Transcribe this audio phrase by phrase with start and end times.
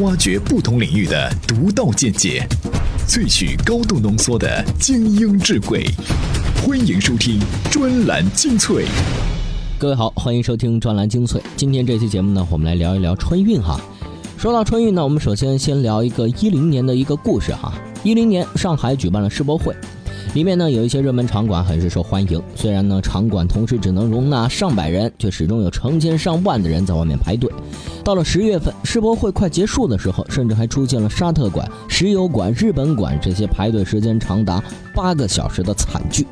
[0.00, 2.46] 挖掘不同领域的独到见解，
[3.08, 5.86] 萃取高度浓缩的精英智慧。
[6.62, 8.84] 欢迎收听专栏精粹。
[9.78, 11.40] 各位好，欢迎收听专栏精粹。
[11.56, 13.80] 今天这期节目呢，我们来聊一聊春运哈。
[14.36, 17.72] 说到春运呢，我们首先先聊一个一零年的一个故事哈。
[18.02, 19.74] 一零年，上海举办了世博会。
[20.36, 27.50] 里面呢有一些热门场馆很是受欢迎，虽然呢场馆同时只能容纳上百人，却始终有成千上万的人在外面排队。
[28.04, 34.62] 到了十月份，世博会快结束的时候，甚至还出现了沙特馆、石油馆、日本馆这些排队时间长达
[34.94, 36.26] 八个小时的惨剧。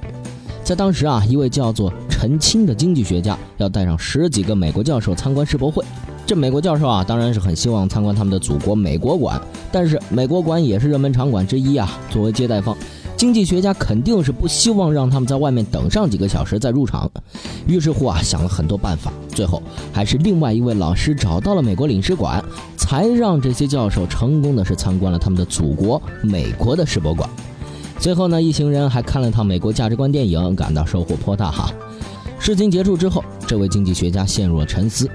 [0.63, 5.83] 在当时啊，一位叫做陈清的经济学家要带上十几个美国教授参观世博会。
[6.27, 9.41] 这美国教授啊，当然是很希望参观他们的祖国美国馆，
[9.73, 12.77] 但是美国馆也是热门场馆之一啊，作为接待方。
[13.25, 17.11] 经济学家肯定是不希望让他们在外面等上几个小时再入场，
[17.67, 19.63] 于是乎啊想了很多办法，最后
[19.95, 22.45] 还是另外一位老师找到了美国领事馆，
[22.77, 27.27] 才让这些教授成功的是参观了他们的祖国美国的世博馆。
[27.99, 31.73] 最后呢，一行人还看了趟美国价值观电影，感到收获颇大哈。
[32.39, 35.09] 事情结束之后，这位经济学家陷入了沉思：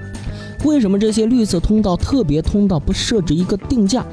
[0.64, 4.04] 为什么这些绿色通道、特别通道不设置一个定价？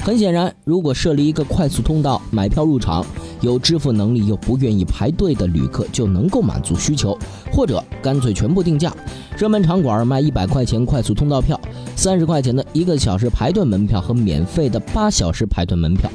[0.00, 3.06] 很显然，如果设立一个快速通道，买票入场。
[3.44, 7.16] 有支付能力又不愿意排队的旅客就能够满足需求，
[7.52, 8.90] 或者干脆全部定价，
[9.36, 11.60] 热门场馆卖一百块钱快速通道票，
[11.94, 16.10] 三十块钱的一个小时排队门票和免费的八小时排队门票，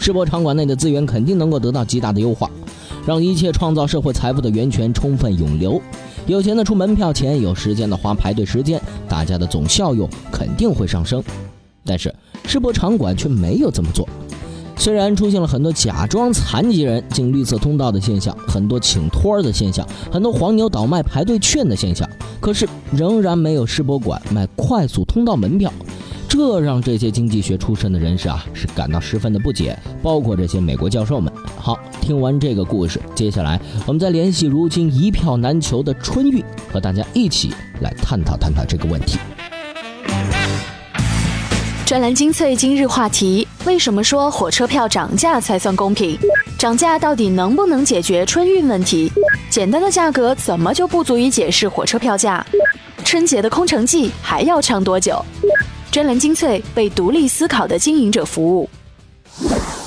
[0.00, 2.50] 世博场馆内的资源肯定能够得到极大的优化，
[3.06, 5.80] 让一切创造社会财富的源泉充分涌流。
[6.26, 11.22] 有钱的出门票钱，有时间的花排队时间，大家的总效用肯定会上升。
[11.84, 12.12] 但是
[12.44, 14.08] 世博场馆却没有这么做。
[14.76, 22.08] 虽然出现了很多假装残疾人进绿色通道的现象，很多请托儿的现象，很多黄牛倒卖排队券的现象，
[22.40, 25.72] 可是仍然没有世博馆卖快速通道门票，
[26.28, 31.32] 这让这些经济学出身的人士啊是感到十分的不解，包括这些美国教授们。
[31.56, 36.42] 好，听完这个故事，接下来我们再联系如今一票难求的春运，
[36.72, 37.50] 和大家一起
[37.82, 39.16] 来探讨探讨这个问题。
[41.92, 46.18] 专栏精粹今日话题：为什么说火车票涨价才算公平？
[46.56, 49.12] 涨价到底能不能解决春运问题？
[49.50, 52.42] 简单的价格怎么就不足以解释火车票价？
[53.04, 55.22] 春节的空城计还要唱多久？
[55.90, 58.70] 专栏精粹为独立思考的经营者服务。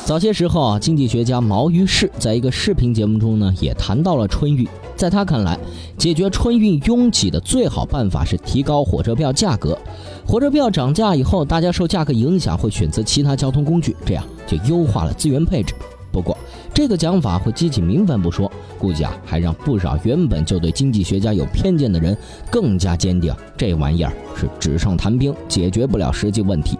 [0.05, 4.67] 早些时候啊，经济学家毛于轼在一个视频节目中呢，也谈到了春运。
[4.95, 5.59] 在他看来，
[5.97, 9.78] 解决春运拥挤的最好办法是提高火车票价格。
[10.25, 15.73] 火车票涨价以后，大家受价格影响会选择其他交通工具，这样就优化了资源配置。
[16.11, 16.38] 不过，
[16.73, 22.17] 这个讲法会激起民愤不说，估计啊还让不少原本就对经济学家有偏见的人
[22.50, 26.79] 更加坚定，这玩意儿是纸上谈兵，解决不了实际问题。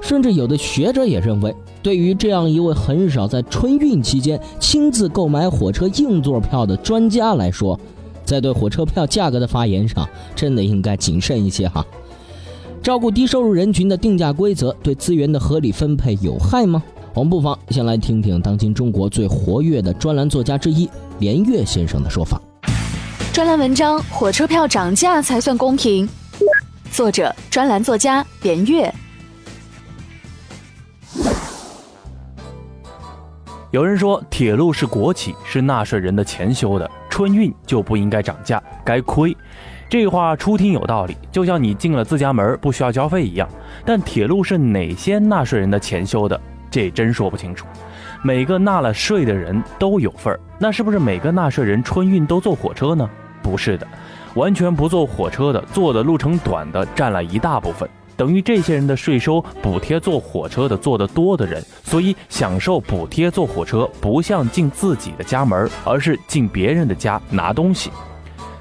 [0.00, 1.54] 甚至有的学者也认为。
[1.80, 7.78] 对于这样一位很少在春运期间亲自购买火车硬座票的专家来说，
[8.24, 11.86] 在对火车票价格的发言上，真的应该谨慎一些哈。
[12.82, 16.82] 照顾低收入人群的定价规则对资源的合理分配有害吗？
[17.14, 20.88] 我们不妨先来听听当今中国最活跃的专栏作家之一
[21.20, 22.40] 连岳先生的说法。
[23.32, 26.08] 专栏文章：火车票涨价才算公平。
[26.90, 28.92] 作者：专栏作家连岳。
[33.70, 39.36] 有人说铁路是国企，是纳税人的钱修的，春运就不应该涨价，该亏。
[39.90, 43.46] 这话初听有道理，就像你进了自家门不需要交费一样。
[43.84, 46.40] 但铁路是哪些纳税人的钱修的？
[46.70, 47.66] 这真说不清楚。
[48.22, 53.08] 每个纳了税的人都有份儿，那是不是每个纳税人春运都坐火车呢？
[53.42, 53.86] 不是的，
[54.34, 57.86] 完全不坐火车的，坐的路程短的占了一大部分。
[58.18, 67.92] 等于这些人的税收补贴坐火车的坐得多的人，所以享受补贴坐火车不像进自己的家门，而是进别人的家拿东西。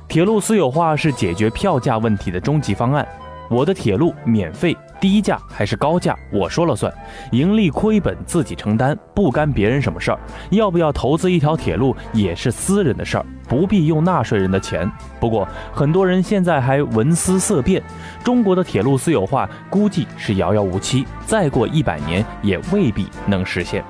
[0.08, 3.06] 铁路私有化是解决票价问题的终极方案。
[3.50, 6.92] 我的铁路免费，低价还是高价，我说了算，
[7.32, 10.20] 盈利亏本自己承担，不干别人什么事儿。
[10.50, 14.92] 要不要投资一条铁路也是私人的事儿，不必用纳税人的钱。
[15.20, 17.82] 不过很多人现在还闻思色变，
[18.24, 23.84] 中国的铁路私有化估计是遥遥无期，再过一百年也未必能实现。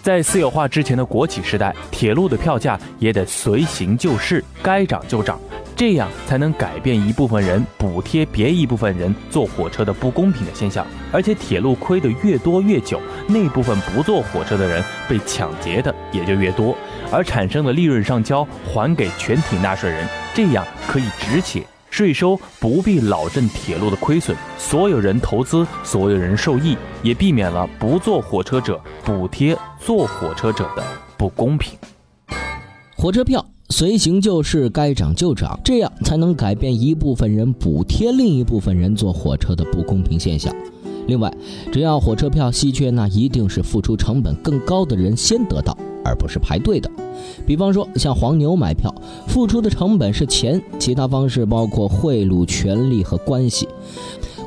[0.00, 5.38] 在私有化之前的国企时代，铁路的票价也得随行就市，该涨就涨。
[5.78, 16.76] 这样才能改变一部分人补贴别一部分人坐火车的不公平的现象，而且铁路亏得越多越久，那部分不坐火车的人被抢劫的也就越多，
[17.12, 20.04] 而产生的利润上交还给全体纳税人，
[20.34, 21.62] 这样可以止血。
[21.90, 30.82] 税收不必老挣铁路的亏损，所有人投资，所有人受益，也避免了不坐火车者补贴坐火车者的
[31.16, 31.78] 不公平。
[32.96, 40.54] 火车票随行就市，该涨就涨，这样才能改变一部分人补贴另一部分人坐火车的不公平现象。
[41.06, 41.30] 另外，
[41.70, 46.90] 只要火车票稀缺，那一定是付出成本更高的人先得到，而不是排队的。
[47.46, 48.92] 比方说，像黄牛买票，
[49.26, 53.68] 付出的成本是钱，其他方式包括贿赂、权力和关系。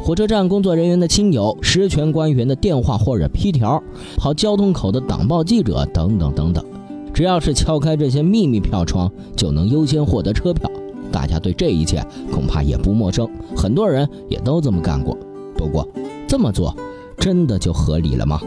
[0.03, 3.81] 火车站工作人员的亲友、实权官员的电话或者批条、
[4.17, 6.65] 跑交通口的党报记者等等等等，
[7.13, 10.69] 只要是敲开这些秘密票窗，就能优先获得车票。
[11.11, 15.17] 大家对这一切恐怕也不陌生，很多人也都这么干过。
[15.57, 15.87] 不过，
[16.27, 16.75] 这么做
[17.17, 18.39] 真的就合理了吗？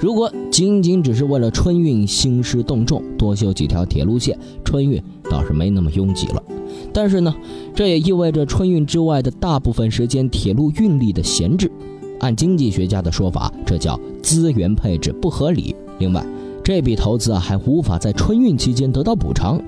[0.00, 6.42] 如果仅仅只是为了春运兴师动众，多修几条铁路线，春运倒是没那么拥挤了。
[6.92, 7.34] 但是呢，
[7.74, 11.70] 这也意味着春运之外的大部分时间铁路运力的闲置。
[12.20, 15.74] 按经济学家的说法，这叫资源配置不合理。
[15.98, 16.24] 另外，
[16.68, 19.58] 这笔投资啊还无法在春运期间得到补偿。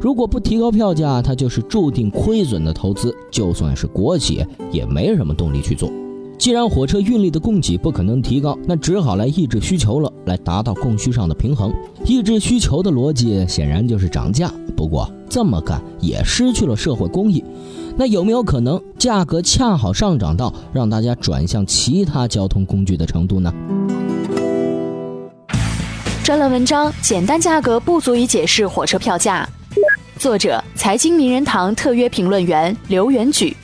[0.00, 3.12] 如果不提高票价，它就是注定亏损的投资。
[3.28, 4.40] 就算是国企，
[4.70, 5.90] 也没什么动力去做。
[6.38, 11.74] 既然火车运力的供给不可能提高，那只好来抑制需求了，来达到供需上的平衡。
[12.04, 14.48] 抑制需求的逻辑显然就是涨价。
[14.76, 17.42] 不过这么干也失去了社会公益。
[17.96, 23.52] 那有没有可能价格恰好上涨到让大家转向其他交通工具的程度呢？
[26.24, 29.46] 专栏文章：简单价格不足以解释火车票价。
[30.18, 33.54] 作者：财经名人堂特约评论员刘元举。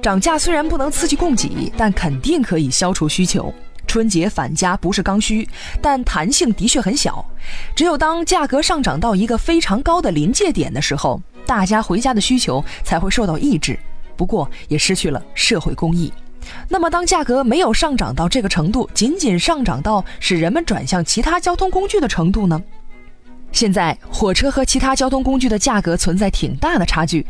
[0.00, 3.52] 涨价虽然不能刺激供给，但肯定可以消除需求。
[3.88, 5.48] 春节返家不是刚需，
[5.82, 7.24] 但弹性的确很小。
[7.74, 13.76] 只有当价格上涨到一个非常高的临界点的时候，大家回家的需求才会受到抑制。
[14.16, 16.12] 不过也失去了社会公益。
[16.68, 22.62] 那么当价格没有上涨到这个程度，仅仅上涨到使人们转向其他交通工具的程度呢？
[23.52, 27.26] 现在火车和其他交通工具的价格存在挺大的差距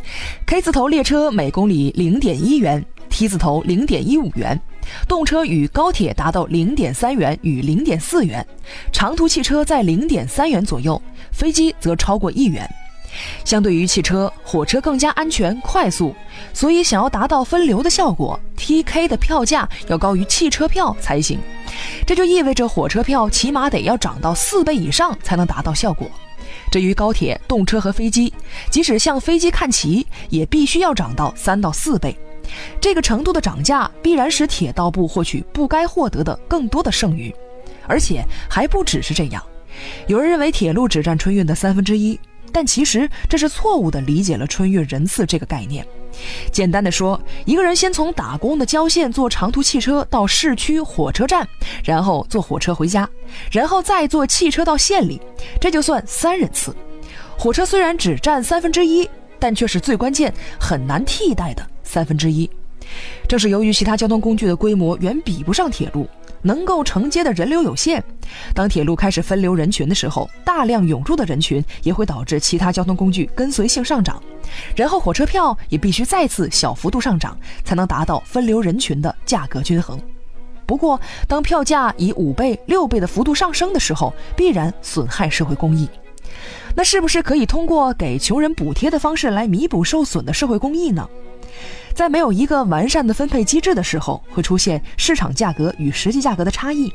[0.46, 4.60] ，K 字头列车每公里零点一元，T 字头零点一五元，
[5.06, 8.44] 动车与高铁达到零点三元与零点四元，
[8.90, 12.68] 长途汽车在零点三元左右，飞机则超过一元。
[13.44, 16.12] 相对于汽车，火车更加安全快速，
[16.52, 21.38] 所以想要达到分流的效果 P K 的票价要高于汽车票才行。
[22.04, 26.10] 这就意味着火车票起码得要涨到四倍以上才能达到效果。
[26.72, 28.34] 至于高铁、动车和飞机，
[28.68, 32.16] 即使向飞机看齐，也必须要涨到三到四倍。
[32.80, 37.32] 这个程度的涨价，必然使铁道部获取不该获得的更多的剩余，
[37.86, 39.40] 而且还不只是这样。
[40.08, 42.18] 有人认为铁路只占春运的三分之一。
[42.56, 45.86] 但其实这是错误的理解了春运人次这个概念。
[46.50, 51.46] 简单的说，一个人先从打工的郊县坐长途汽车到市区火车站，
[51.84, 53.06] 然后坐火车回家，
[53.50, 55.20] 然后再坐汽车到县里，
[55.60, 56.74] 这就算三人次。
[57.36, 59.06] 火车虽然只占三分之一，
[59.38, 62.48] 但却是最关键、很难替代的三分之一。
[63.28, 66.08] 正是由于其他交通工具的规模远比不上铁路。
[66.42, 68.02] 能够承接的人流有限，
[68.54, 74.22] 当铁路开始分流人群的时候，大量涌入的人群也会导致其他交通工具跟随性上涨，
[74.76, 79.98] 然后火车票也必须再次小幅度上涨，才能达到分流人群的价格均衡。
[80.66, 85.88] 不过，当票价以五倍、六倍的幅度上升的时候，必然损害社会公益。
[86.76, 91.08] 那是不是可以通过给穷人补贴的方式来弥补受损的社会公益呢？
[91.96, 96.92] 在没有一个完善的分配机制的时候，会出现市场价格与实际价格的差异。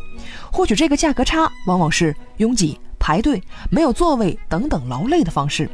[0.52, 3.42] 获取这个价格差，往往是拥挤、排队、
[3.72, 5.68] 没有座位等等劳累的方式。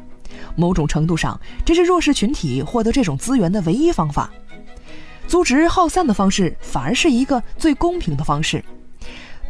[0.55, 4.31] 某种程度上，这是弱势群体获得这种资源的唯一方法。
[5.27, 8.63] 租值耗散的方式，反而是一个最公平的方式。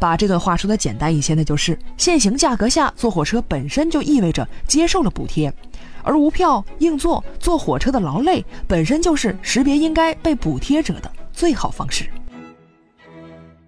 [0.00, 5.54] 把这段话说的简单一些，那就是现行价格下坐火车本身就意味着接受了补贴。
[6.08, 12.08] 而无票硬座坐火车的劳累，本身就是识别应该被补贴者的最好方式。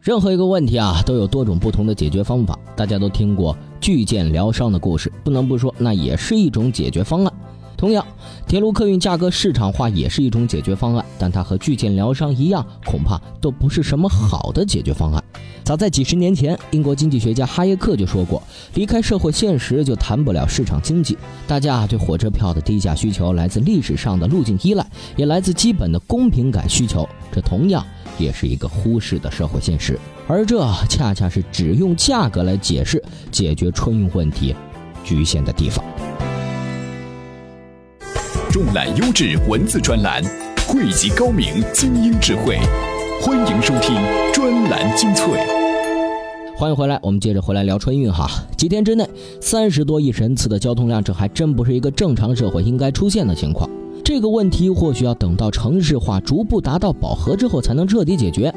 [0.01, 2.59] 任何一个问题啊，都有多种不同的解决方法。
[2.75, 7.33] 大家都听过巨舰疗伤的故事，不能不说，那也是一种解决方案。
[7.81, 8.07] 同样，
[8.47, 15.25] 铁路客运价格市场化也是一种解决方案，但它和巨舰疗伤一样，恐怕都不是什么好的解决方案。
[15.65, 18.43] 早在几十年前，英国经济学家哈耶克就说过
[18.75, 21.17] ：“离开社会现实，就谈不了市场经济。”
[21.49, 27.09] 大家对火车票的低价需求，来自历史上的路径依赖，也来自基本的公平感需求。
[27.33, 27.83] 这同样
[28.19, 34.55] 也是一个忽视的社会现实，而这恰恰是只用价格来解释解决春运问题
[35.03, 35.83] 局限的地方。
[38.53, 40.21] 重揽优质文字专栏，
[40.67, 42.59] 汇集高明精英智慧。
[43.23, 43.95] 欢迎收听
[44.33, 45.25] 专栏精粹。
[46.57, 48.29] 欢迎回来，我们接着回来聊春运哈。
[48.57, 49.09] 几天之内，
[49.41, 53.71] 三十多亿人次的交通量，这还真不是一个正常社会应该出现的情况。
[54.05, 58.53] 这个问题或许要等到城市化逐步达到饱和之后，才能彻底解决。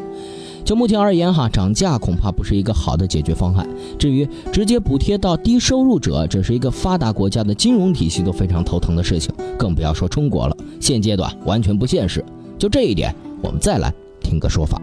[0.66, 3.68] 就目前而言，哈，涨价恐怕不是一个好的解决方案。
[4.00, 10.56] 至于直接补贴到低收入者，这是一个发达国家的金融体系都非常头疼的事情，更不要说中国了。
[10.80, 12.24] 现阶段完全不现实。
[12.58, 14.82] 就这一点，我们再来听个说法。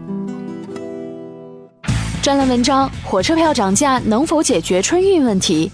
[2.21, 5.71] 专栏文章：火车票涨价能否解决春运问题？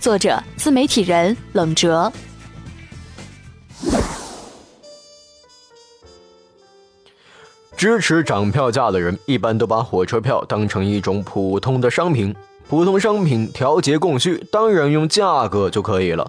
[0.00, 2.10] 作者：自媒体人冷哲。
[7.78, 12.34] 支持涨票价的人一般都把火车票当成一种普通的商品，
[12.68, 16.28] 普通商品调节供需，当然用价格就可以了。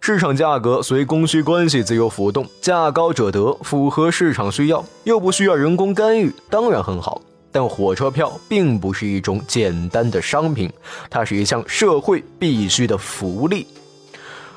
[0.00, 7.22] 市场价格随供需关系自由浮动，价高者得，符合市场需要，又不需要人工干预，当然很好。
[7.52, 10.68] 但火车票并不是一种简单的商品，
[11.08, 13.64] 它是一项社会必须的福利。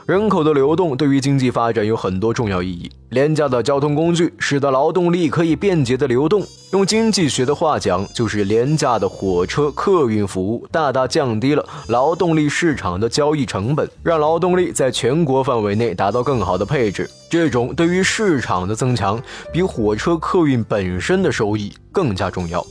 [0.05, 2.91] 人口的流动对于经济发展有很多重要意义。
[3.11, 6.43] 廉价的交通工具使得劳动力可以便捷的流动。
[6.73, 17.09] 用经济学的话讲，就是廉价的火车客运服务大大降低了劳动力市场的交易成本，让劳动力在全国范围内达到更好的配置。
[17.29, 19.21] 这种对于市场的增强，
[19.53, 22.65] 比火车客运本身的收益更加重要。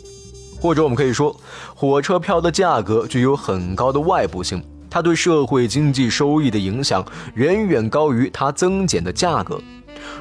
[0.61, 1.35] 或者我们可以说，
[1.75, 4.63] 火车票的价格具有很高的外部性。
[4.93, 7.03] 它对社会经济收益的影响
[7.35, 9.59] 远远高于它增减的价格。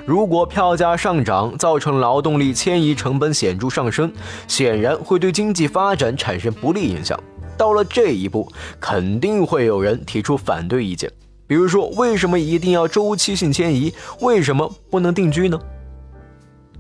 [0.06, 4.10] 如果票价上涨造成劳动力迁移成本显著上升，
[4.48, 7.20] 显然会对经济发展产生不利影响。
[7.58, 8.50] 到了这一步，
[8.80, 11.12] 肯定会有人提出反对意见，
[11.46, 13.94] 比如说，为什么一定要周期性迁移？
[14.22, 15.60] 为什么不能定居呢？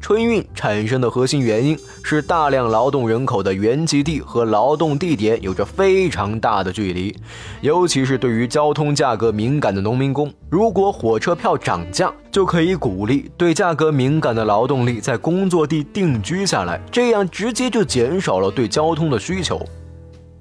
[0.01, 7.15] 春运产生的核心原因是大量劳动人口的原籍地和劳动地点有着非常大的距离，
[7.61, 19.63] 尤其是对于交通价格敏感的农民工，如果火车票涨价，就可以鼓励对价格敏感的劳动力在工作地定居下来，这样直接就减少了对交通的需求。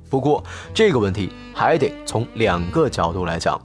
[0.08, 3.60] 不过这个问题还得从两个角度来讲。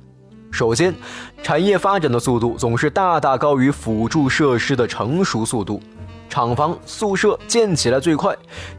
[0.55, 0.95] 首先，
[1.43, 5.81] 产业发展的速度总是大大高于辅助设施的成熟速度。
[6.29, 8.33] 厂房、宿舍建起来最快，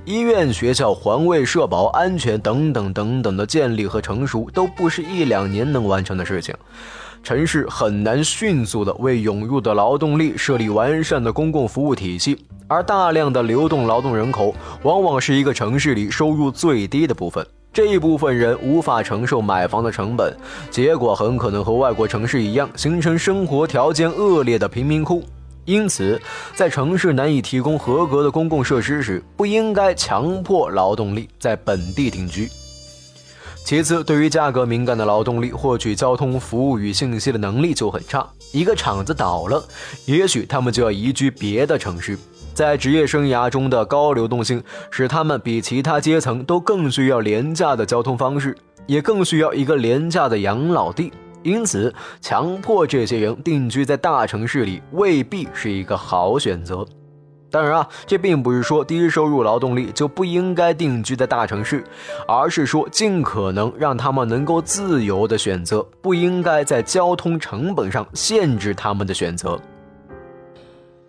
[0.07, 6.55] 医院、学校、环卫、社保、安全等等等等的建立和成熟，都不是一两年能完成的事情。
[7.23, 17.47] 城市很难迅速的为涌入的劳动力设立完善的公共服务体系，而大量的流动劳动人口，往往是一个城市里收入最低的部分。
[17.77, 20.35] 这一部分人无法承受买房的成本，
[20.71, 25.23] 结果很可能和外国城市一样，形成生活条件恶劣的贫民窟。
[25.67, 26.19] 因此，
[26.55, 32.49] 在城市难以提供合格的公共设施时，不应该强迫劳动力在本地定居。
[33.63, 38.27] 其次，对于价格敏感的劳动力，获取交通服务与信息的能力就很差。
[38.53, 39.63] 一个厂子倒了，
[40.07, 42.19] 也许他们就要移居别的城市。
[42.57, 51.13] 在职业生涯中的高流动性，使他们比其他阶层都更需要廉价的交通方式，也更需要一个廉价的养老地。
[51.43, 56.83] 因此，强迫这些人定居在大城市里，未必是一个好选择。
[57.51, 61.85] 当然啊，这并不是说低收入劳动力就不应该定居在大城市，
[62.27, 69.61] 而是说尽可能让他们能够自由的选择，不应该在交通成本上限制他们的选择。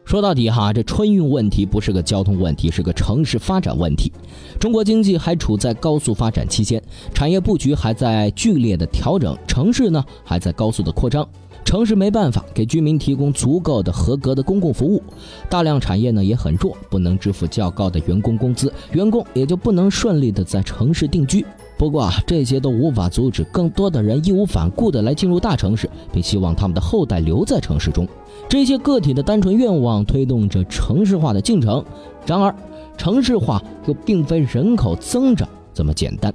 [0.07, 4.09] 说到底哈，这春运问题不是个交通问题，是个城市发展问题。
[4.57, 6.81] 中国经济还处在高速发展期间，
[7.13, 11.27] 产业布局还在剧烈的调整，城市呢还在高速的扩张。
[11.65, 15.03] 城市没办法给居民提供足够的合格的公共服务，
[15.49, 21.45] 大量产业呢也很弱，不能支付较高的员工工资，员工也就不能顺利的在城市定居。
[21.77, 28.07] 不过啊，这些都无法阻止更多的人义无反顾的来进入大城市，并希望他们的后代留在城市中。
[28.49, 31.83] 这些个体的单纯愿望推动着城市化的进程。
[32.25, 32.53] 然而，
[32.97, 36.33] 城市化又并非人口增长这么简单。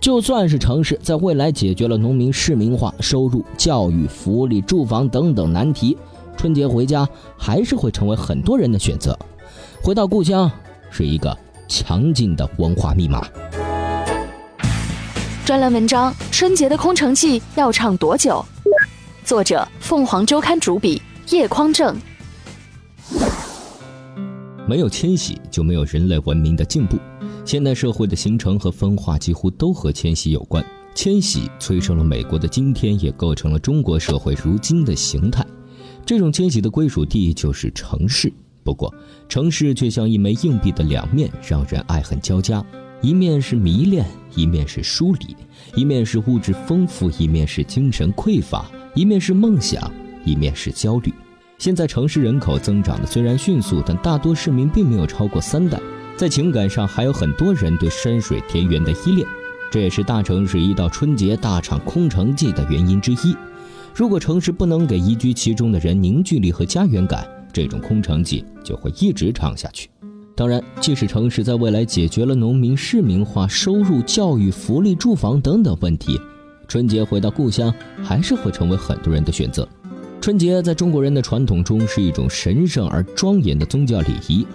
[0.00, 5.96] 就算是城市在未来解决了农民市民化、收入、教育、福利、住房等等难题，
[6.36, 9.18] 春节回家还是会成为很多人的选择。
[9.82, 10.50] 回到故乡
[10.90, 13.26] 是一个强劲的文化密码。
[15.48, 18.44] 专栏文章：春节的空城计要唱多久？
[19.24, 21.00] 作者：凤凰周刊主笔
[21.30, 21.96] 叶匡正。
[24.68, 26.98] 没有迁徙，就没有人类文明的进步。
[27.46, 30.62] 现代社会的形成和分化几乎都和迁徙有关。
[30.94, 35.42] 迁徙催生了美国的今天，也构成了中国社会如今的形态。
[36.04, 38.30] 这种迁徙的归属地就是城市。
[38.62, 38.94] 不过，
[39.30, 42.62] 城市却像一枚硬币的两面，让人爱恨交加。
[43.00, 45.36] 一面是迷恋，一面是疏离；
[45.76, 49.88] 一面是物质丰富，一面是精神匮乏；一面是梦想，
[50.24, 51.14] 一面是焦虑。
[51.58, 55.80] 现在城市人口增长的虽然迅速，但大多市民并没有超过三代。
[56.16, 59.24] 在情感上，还有很多人对山水田园的依恋，
[59.70, 63.36] 这也是大城市一到春节大唱空城计的原因之一。
[63.94, 69.88] 如果城市不能给移居其中的人凝聚力和家园感，这种空城计就会一直唱下去。
[70.38, 76.16] 当然，即使城市在未来解决了农民市民化、收入、教育、福利、住房等等问题，
[76.68, 79.68] 春节回到故乡还是会成为很多人的选择。
[80.20, 84.46] 春节在中国人的传统中是一种神圣而庄严的宗教礼仪，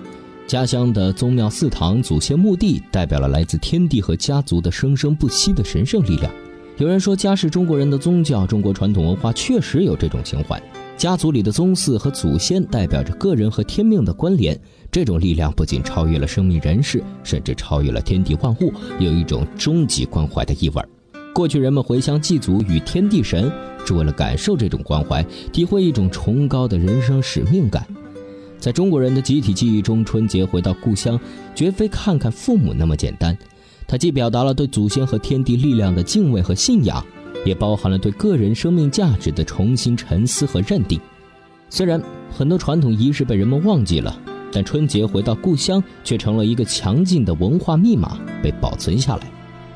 [0.47, 6.31] 家乡的宗庙、祠堂、祖先墓地，代表了来自天地和家族的生生不息的神圣力量。
[6.77, 10.63] 有人说，家是中国人的宗教，中国传统文化确实有这种情怀。
[10.95, 14.57] 家族里的宗祠和祖先代表着个人和天命的关联，
[14.89, 20.87] 这种力量不仅超越了生命人世，甚至超越了天地万物，有一种终极关怀的意味儿。
[21.33, 23.51] 过去人们回乡祭祖与天地神，
[23.85, 25.21] 是为了感受这种关怀，
[25.51, 27.85] 体会一种崇高的人生使命感。
[28.59, 31.19] 在中国人的集体记忆中，春节回到故乡，
[31.53, 33.37] 绝非看看父母那么简单，
[33.87, 37.05] 它既表达了对祖先和天地力量的敬畏和信仰。
[37.45, 40.99] 也包含了对个人生命价值的重新沉思和认定。
[41.69, 44.15] 虽然很多传统仪式被人们忘记了，
[44.51, 49.31] 但春节回到故乡却成了一个强劲的文化密码，被保存下来。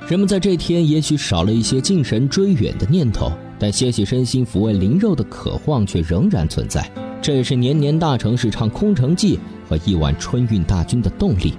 [0.08, 6.90] 人们在这天也许少了一些敬神追远的念头，但歇息身心、抚慰灵肉的渴望却仍然存在。
[7.22, 11.56] 这也是年年大城市唱空城计和亿万春运大军的动力。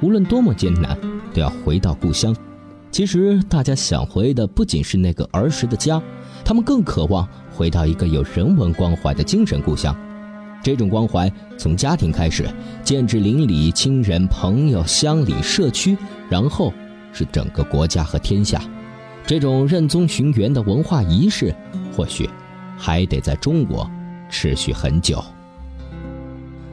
[0.00, 0.98] 无论多么艰难，
[1.32, 2.36] 都要回到故乡。
[2.90, 6.02] 其实，大家想回的不仅是那个儿时的家，
[6.44, 9.96] 他们更渴望回到一个有人文关怀的精神故乡。
[10.62, 12.48] 这种关怀从家庭开始，
[12.82, 15.96] 建至邻里、亲人、朋友、乡里、社区，
[16.28, 16.72] 然后
[17.12, 18.60] 是整个国家和天下。
[19.24, 21.54] 这种认宗寻源的文化仪式，
[21.94, 22.28] 或许
[22.76, 23.88] 还得在中国
[24.28, 25.22] 持续很久。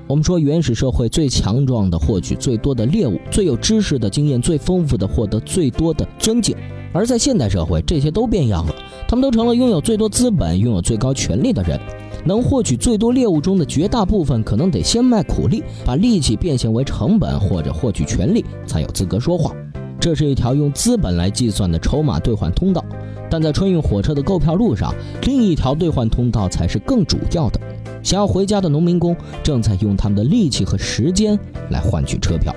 [0.08, 6.56] 我们说，原始社会最强壮的获取最多的猎物，最有知识的经验最丰富的获得最多的尊敬；
[6.94, 8.76] 而在现代社会，这些都变样了，
[9.08, 11.80] 他们都成了拥有最多资本、拥有最高权力的人。
[12.24, 19.56] 能获取最多猎物中的绝大部分，可能得先卖苦力，把力气变现为成本，或者获取权力，才有资格说话。
[20.00, 22.86] 这是一条用资本来计算的筹码兑换通道。
[23.28, 27.60] 但在春运火车的购票路上，另一条兑换通道才是更主要的。
[28.06, 31.38] 想要回家的农民工正在用他们的力气和时间
[31.72, 32.56] 来换取车票，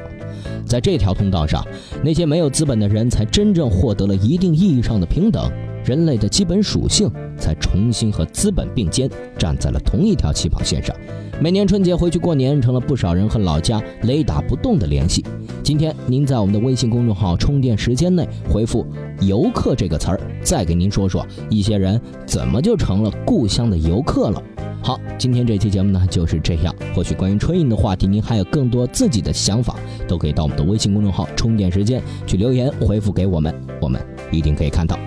[0.66, 1.66] 在这条通道上，
[2.04, 5.50] 那些没有资本的人才真正获得了一定意义上的平等，
[5.84, 10.94] 人类的基本属性才重新和资本并肩，站在了同一条起跑线上。
[11.40, 15.24] 每年春节回去过年，成了不少人和老家雷打不动的联系。
[15.62, 18.84] 今天您在我们的微信公众号“充电时间”内回复
[19.22, 24.42] “游客”这个词儿，再给您说说一些人怎么就成了故乡的游客了。
[24.82, 26.74] 好，今天这期节目呢就是这样。
[26.94, 29.76] 或许关于春运的话题，您还有更多自己的想法，
[30.08, 34.00] 都可以到我们的微信公众号“充电时间”去留言回复给我们，我们
[34.32, 34.98] 一定可以看到。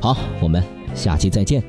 [0.00, 0.62] 好，我们
[0.94, 1.62] 下期再见。